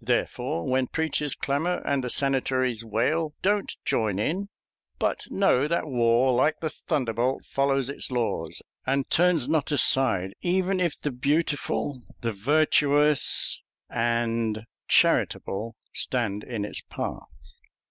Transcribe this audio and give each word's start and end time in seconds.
Therefore, 0.00 0.66
when 0.66 0.86
preachers 0.86 1.34
clamor 1.34 1.82
and 1.84 2.02
the 2.02 2.08
sanitaries 2.08 2.86
wail, 2.86 3.34
don't 3.42 3.70
join 3.84 4.18
in, 4.18 4.48
but 4.98 5.26
know 5.30 5.68
that 5.68 5.86
war, 5.86 6.32
like 6.32 6.60
the 6.60 6.70
thunderbolt, 6.70 7.44
follows 7.44 7.90
its 7.90 8.10
laws, 8.10 8.62
and 8.86 9.10
turns 9.10 9.46
not 9.46 9.70
aside 9.70 10.32
even 10.40 10.80
if 10.80 10.98
the 10.98 11.10
beautiful, 11.12 12.02
the 12.22 12.32
virtuous, 12.32 13.60
and 13.90 14.64
charitable 14.88 15.76
stand 15.92 16.44
in 16.44 16.64
its 16.64 16.80
path. 16.80 17.46